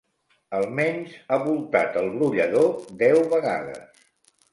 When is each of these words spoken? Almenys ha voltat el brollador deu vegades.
Almenys 0.59 1.11
ha 1.27 1.37
voltat 1.43 1.99
el 2.01 2.09
brollador 2.13 2.65
deu 3.03 3.21
vegades. 3.35 4.01